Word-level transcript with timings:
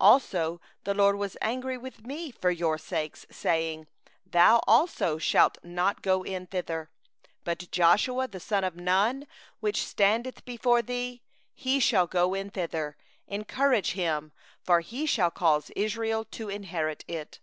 37Also 0.00 0.60
the 0.84 0.94
LORD 0.94 1.16
was 1.16 1.36
angry 1.40 1.76
with 1.76 2.06
me 2.06 2.30
for 2.30 2.52
your 2.52 2.78
sakes, 2.78 3.26
saying: 3.32 3.88
Thou 4.24 4.60
also 4.68 5.18
shalt 5.18 5.58
not 5.64 6.02
go 6.02 6.22
in 6.22 6.46
thither; 6.46 6.88
38Joshua 7.44 8.30
the 8.30 8.38
son 8.38 8.62
of 8.62 8.76
Nun, 8.76 9.26
who 9.60 9.72
standeth 9.72 10.44
before 10.44 10.82
thee, 10.82 11.20
he 11.52 11.80
shall 11.80 12.06
go 12.06 12.32
in 12.32 12.50
thither; 12.50 12.96
encourage 13.26 13.94
thou 13.94 14.18
him, 14.18 14.32
for 14.62 14.82
he 14.82 15.04
shall 15.04 15.32
cause 15.32 15.70
Israel 15.70 16.24
to 16.26 16.48
inherit 16.48 17.04
it. 17.08 17.40